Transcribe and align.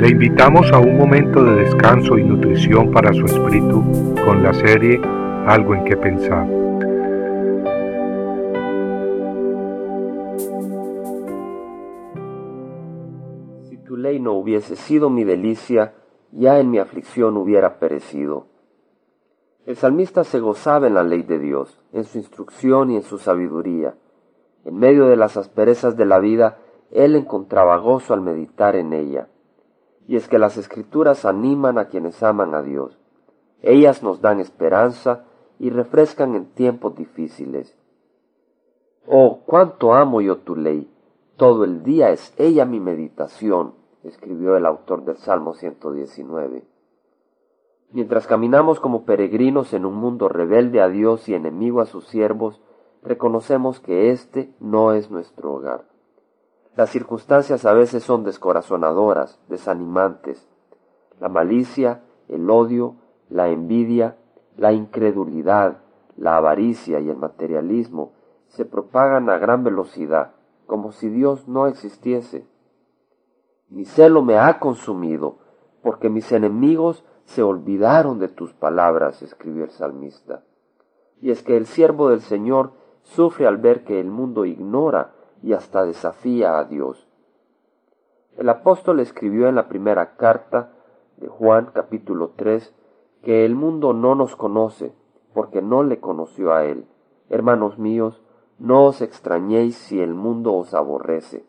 Le 0.00 0.08
invitamos 0.08 0.72
a 0.72 0.78
un 0.78 0.96
momento 0.96 1.44
de 1.44 1.56
descanso 1.56 2.16
y 2.16 2.24
nutrición 2.24 2.90
para 2.90 3.12
su 3.12 3.26
espíritu 3.26 3.82
con 4.24 4.42
la 4.42 4.54
serie 4.54 4.98
Algo 5.46 5.74
en 5.74 5.84
que 5.84 5.94
pensar. 5.94 6.46
Si 13.68 13.76
tu 13.84 13.98
ley 13.98 14.20
no 14.20 14.32
hubiese 14.32 14.74
sido 14.74 15.10
mi 15.10 15.24
delicia, 15.24 15.92
ya 16.32 16.58
en 16.60 16.70
mi 16.70 16.78
aflicción 16.78 17.36
hubiera 17.36 17.78
perecido. 17.78 18.46
El 19.66 19.76
salmista 19.76 20.24
se 20.24 20.40
gozaba 20.40 20.86
en 20.86 20.94
la 20.94 21.04
ley 21.04 21.24
de 21.24 21.38
Dios, 21.38 21.78
en 21.92 22.04
su 22.04 22.16
instrucción 22.16 22.90
y 22.90 22.96
en 22.96 23.02
su 23.02 23.18
sabiduría. 23.18 23.96
En 24.64 24.78
medio 24.78 25.08
de 25.08 25.16
las 25.16 25.36
asperezas 25.36 25.94
de 25.98 26.06
la 26.06 26.20
vida, 26.20 26.56
él 26.90 27.16
encontraba 27.16 27.76
gozo 27.76 28.14
al 28.14 28.22
meditar 28.22 28.76
en 28.76 28.94
ella 28.94 29.28
y 30.10 30.16
es 30.16 30.26
que 30.26 30.40
las 30.40 30.56
escrituras 30.56 31.24
animan 31.24 31.78
a 31.78 31.84
quienes 31.84 32.20
aman 32.24 32.52
a 32.56 32.62
Dios. 32.62 32.98
Ellas 33.62 34.02
nos 34.02 34.20
dan 34.20 34.40
esperanza 34.40 35.24
y 35.60 35.70
refrescan 35.70 36.34
en 36.34 36.46
tiempos 36.46 36.96
difíciles. 36.96 37.78
Oh, 39.06 39.42
cuánto 39.46 39.94
amo 39.94 40.20
yo 40.20 40.38
tu 40.38 40.56
ley. 40.56 40.92
Todo 41.36 41.62
el 41.62 41.84
día 41.84 42.10
es 42.10 42.34
ella 42.38 42.64
mi 42.64 42.80
meditación, 42.80 43.74
escribió 44.02 44.56
el 44.56 44.66
autor 44.66 45.04
del 45.04 45.16
Salmo 45.18 45.54
119. 45.54 46.64
Mientras 47.92 48.26
caminamos 48.26 48.80
como 48.80 49.04
peregrinos 49.04 49.72
en 49.74 49.86
un 49.86 49.94
mundo 49.94 50.28
rebelde 50.28 50.80
a 50.80 50.88
Dios 50.88 51.28
y 51.28 51.34
enemigo 51.34 51.80
a 51.80 51.86
sus 51.86 52.08
siervos, 52.08 52.60
reconocemos 53.04 53.78
que 53.78 54.10
este 54.10 54.52
no 54.58 54.92
es 54.92 55.08
nuestro 55.08 55.52
hogar. 55.52 55.89
Las 56.76 56.90
circunstancias 56.90 57.64
a 57.66 57.72
veces 57.72 58.04
son 58.04 58.24
descorazonadoras, 58.24 59.40
desanimantes. 59.48 60.48
La 61.18 61.28
malicia, 61.28 62.02
el 62.28 62.48
odio, 62.48 62.96
la 63.28 63.48
envidia, 63.48 64.16
la 64.56 64.72
incredulidad, 64.72 65.78
la 66.16 66.36
avaricia 66.36 67.00
y 67.00 67.08
el 67.08 67.16
materialismo 67.16 68.12
se 68.48 68.64
propagan 68.64 69.30
a 69.30 69.38
gran 69.38 69.64
velocidad, 69.64 70.32
como 70.66 70.92
si 70.92 71.08
Dios 71.08 71.48
no 71.48 71.66
existiese. 71.66 72.46
Mi 73.68 73.84
celo 73.84 74.22
me 74.22 74.38
ha 74.38 74.58
consumido, 74.58 75.38
porque 75.82 76.08
mis 76.08 76.30
enemigos 76.32 77.04
se 77.24 77.42
olvidaron 77.42 78.18
de 78.18 78.28
tus 78.28 78.52
palabras, 78.52 79.22
escribió 79.22 79.64
el 79.64 79.70
salmista. 79.70 80.42
Y 81.20 81.30
es 81.30 81.42
que 81.42 81.56
el 81.56 81.66
siervo 81.66 82.08
del 82.08 82.20
Señor 82.20 82.72
sufre 83.02 83.46
al 83.46 83.58
ver 83.58 83.84
que 83.84 84.00
el 84.00 84.10
mundo 84.10 84.44
ignora 84.44 85.14
y 85.42 85.52
hasta 85.52 85.84
desafía 85.84 86.58
a 86.58 86.64
Dios. 86.64 87.08
El 88.36 88.48
apóstol 88.48 89.00
escribió 89.00 89.48
en 89.48 89.54
la 89.54 89.68
primera 89.68 90.16
carta 90.16 90.72
de 91.16 91.28
Juan 91.28 91.70
capítulo 91.74 92.32
3 92.36 92.74
que 93.22 93.44
el 93.44 93.54
mundo 93.54 93.92
no 93.92 94.14
nos 94.14 94.36
conoce 94.36 94.94
porque 95.34 95.62
no 95.62 95.82
le 95.82 96.00
conoció 96.00 96.52
a 96.52 96.64
él. 96.64 96.86
Hermanos 97.28 97.78
míos, 97.78 98.22
no 98.58 98.84
os 98.86 99.00
extrañéis 99.00 99.76
si 99.76 100.00
el 100.00 100.14
mundo 100.14 100.54
os 100.54 100.74
aborrece. 100.74 101.44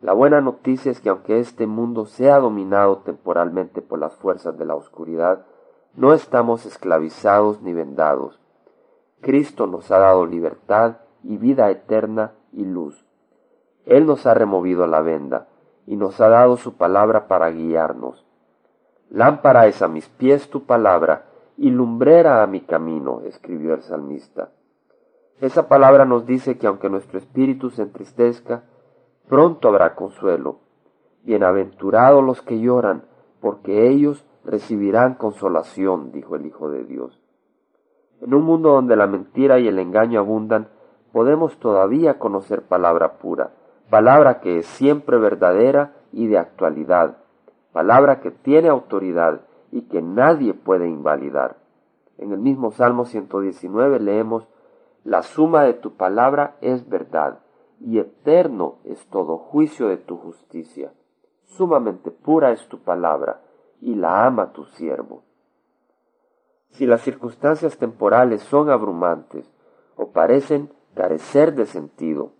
La 0.00 0.12
buena 0.12 0.40
noticia 0.40 0.92
es 0.92 1.00
que 1.00 1.08
aunque 1.08 1.40
este 1.40 1.66
mundo 1.66 2.06
sea 2.06 2.38
dominado 2.38 2.98
temporalmente 2.98 3.82
por 3.82 3.98
las 3.98 4.14
fuerzas 4.14 4.58
de 4.58 4.66
la 4.66 4.74
oscuridad, 4.74 5.46
no 5.94 6.12
estamos 6.12 6.66
esclavizados 6.66 7.62
ni 7.62 7.72
vendados. 7.72 8.38
Cristo 9.22 9.66
nos 9.66 9.90
ha 9.90 9.98
dado 9.98 10.26
libertad 10.26 10.98
y 11.22 11.38
vida 11.38 11.70
eterna 11.70 12.34
y 12.52 12.64
luz. 12.64 13.04
Él 13.84 14.06
nos 14.06 14.26
ha 14.26 14.34
removido 14.34 14.86
la 14.86 15.00
venda 15.00 15.48
y 15.86 15.96
nos 15.96 16.20
ha 16.20 16.28
dado 16.28 16.56
su 16.56 16.76
palabra 16.76 17.28
para 17.28 17.50
guiarnos. 17.50 18.24
Lámpara 19.10 19.66
es 19.66 19.82
a 19.82 19.88
mis 19.88 20.08
pies 20.08 20.50
tu 20.50 20.64
palabra 20.64 21.26
y 21.56 21.70
lumbrera 21.70 22.42
a 22.42 22.46
mi 22.46 22.60
camino, 22.60 23.20
escribió 23.24 23.74
el 23.74 23.82
salmista. 23.82 24.50
Esa 25.40 25.68
palabra 25.68 26.04
nos 26.04 26.26
dice 26.26 26.58
que 26.58 26.66
aunque 26.66 26.90
nuestro 26.90 27.18
espíritu 27.18 27.70
se 27.70 27.82
entristezca, 27.82 28.64
pronto 29.28 29.68
habrá 29.68 29.94
consuelo. 29.94 30.60
Bienaventurados 31.22 32.24
los 32.24 32.42
que 32.42 32.58
lloran, 32.58 33.04
porque 33.40 33.88
ellos 33.88 34.24
recibirán 34.44 35.14
consolación, 35.14 36.10
dijo 36.12 36.36
el 36.36 36.46
Hijo 36.46 36.70
de 36.70 36.84
Dios. 36.84 37.20
En 38.20 38.32
un 38.32 38.44
mundo 38.44 38.70
donde 38.70 38.96
la 38.96 39.06
mentira 39.06 39.58
y 39.58 39.68
el 39.68 39.78
engaño 39.78 40.20
abundan, 40.20 40.68
podemos 41.16 41.56
todavía 41.56 42.18
conocer 42.18 42.60
palabra 42.60 43.16
pura, 43.16 43.52
palabra 43.88 44.40
que 44.40 44.58
es 44.58 44.66
siempre 44.66 45.16
verdadera 45.16 45.94
y 46.12 46.26
de 46.26 46.36
actualidad, 46.36 47.16
palabra 47.72 48.20
que 48.20 48.30
tiene 48.30 48.68
autoridad 48.68 49.40
y 49.72 49.88
que 49.88 50.02
nadie 50.02 50.52
puede 50.52 50.86
invalidar. 50.86 51.56
En 52.18 52.32
el 52.32 52.38
mismo 52.38 52.70
Salmo 52.70 53.06
119 53.06 53.98
leemos, 53.98 54.46
La 55.04 55.22
suma 55.22 55.62
de 55.62 55.72
tu 55.72 55.96
palabra 55.96 56.56
es 56.60 56.86
verdad, 56.86 57.38
y 57.80 57.98
eterno 57.98 58.74
es 58.84 59.06
todo 59.06 59.38
juicio 59.38 59.88
de 59.88 59.96
tu 59.96 60.18
justicia. 60.18 60.92
Sumamente 61.44 62.10
pura 62.10 62.52
es 62.52 62.68
tu 62.68 62.80
palabra, 62.80 63.40
y 63.80 63.94
la 63.94 64.26
ama 64.26 64.52
tu 64.52 64.66
siervo. 64.66 65.22
Si 66.72 66.84
las 66.84 67.00
circunstancias 67.00 67.78
temporales 67.78 68.42
son 68.42 68.68
abrumantes 68.68 69.50
o 69.96 70.10
parecen 70.10 70.76
carecer 70.96 71.54
de 71.54 71.66
sentido. 71.66 72.32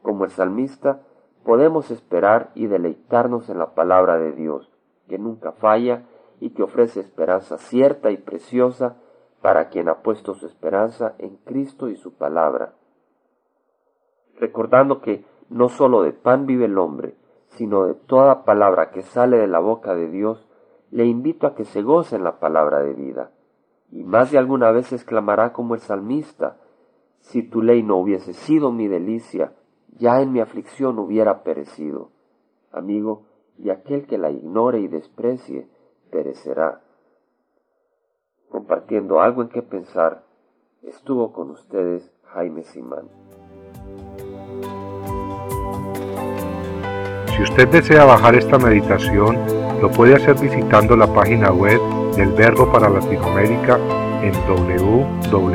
Como 0.00 0.24
el 0.24 0.30
salmista, 0.30 1.02
podemos 1.44 1.90
esperar 1.90 2.50
y 2.54 2.66
deleitarnos 2.68 3.50
en 3.50 3.58
la 3.58 3.74
palabra 3.74 4.16
de 4.18 4.32
Dios, 4.32 4.70
que 5.08 5.18
nunca 5.18 5.52
falla 5.52 6.04
y 6.40 6.50
que 6.50 6.62
ofrece 6.62 7.00
esperanza 7.00 7.58
cierta 7.58 8.10
y 8.10 8.16
preciosa 8.16 8.96
para 9.42 9.68
quien 9.68 9.88
ha 9.88 9.96
puesto 10.02 10.34
su 10.34 10.46
esperanza 10.46 11.14
en 11.18 11.36
Cristo 11.36 11.88
y 11.88 11.96
su 11.96 12.14
palabra. 12.14 12.72
Recordando 14.36 15.00
que 15.00 15.24
no 15.50 15.68
sólo 15.68 16.02
de 16.02 16.12
pan 16.12 16.46
vive 16.46 16.64
el 16.64 16.78
hombre, 16.78 17.16
sino 17.48 17.84
de 17.84 17.94
toda 17.94 18.44
palabra 18.44 18.90
que 18.90 19.02
sale 19.02 19.36
de 19.36 19.46
la 19.46 19.58
boca 19.58 19.94
de 19.94 20.08
Dios, 20.08 20.48
le 20.90 21.04
invito 21.04 21.46
a 21.46 21.54
que 21.54 21.64
se 21.64 21.82
goce 21.82 22.16
en 22.16 22.24
la 22.24 22.38
palabra 22.38 22.80
de 22.80 22.94
vida. 22.94 23.30
Y 23.90 24.04
más 24.04 24.30
de 24.30 24.38
alguna 24.38 24.70
vez 24.70 24.92
exclamará 24.92 25.52
como 25.52 25.74
el 25.74 25.80
salmista, 25.80 26.56
si 27.24 27.42
tu 27.42 27.62
ley 27.62 27.82
no 27.82 27.96
hubiese 27.96 28.34
sido 28.34 28.70
mi 28.70 28.86
delicia, 28.86 29.54
ya 29.96 30.20
en 30.20 30.32
mi 30.32 30.40
aflicción 30.40 30.98
hubiera 30.98 31.42
perecido. 31.42 32.10
Amigo, 32.70 33.22
y 33.58 33.70
aquel 33.70 34.06
que 34.06 34.18
la 34.18 34.30
ignore 34.30 34.80
y 34.80 34.88
desprecie, 34.88 35.66
perecerá. 36.10 36.82
Compartiendo 38.50 39.20
algo 39.20 39.42
en 39.42 39.48
qué 39.48 39.62
pensar, 39.62 40.22
estuvo 40.82 41.32
con 41.32 41.50
ustedes 41.50 42.12
Jaime 42.24 42.62
Simán. 42.62 43.08
Si 47.34 47.42
usted 47.42 47.68
desea 47.68 48.04
bajar 48.04 48.34
esta 48.34 48.58
meditación, 48.58 49.38
lo 49.80 49.90
puede 49.90 50.14
hacer 50.14 50.38
visitando 50.38 50.94
la 50.94 51.12
página 51.12 51.50
web 51.52 51.80
del 52.16 52.32
Verbo 52.32 52.70
para 52.70 52.90
Latinoamérica 52.90 53.78
en 54.22 54.32
www 54.46 55.54